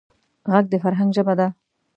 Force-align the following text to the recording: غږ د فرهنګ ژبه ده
غږ 0.51 0.65
د 0.71 0.73
فرهنګ 0.83 1.09
ژبه 1.17 1.33
ده 1.39 1.47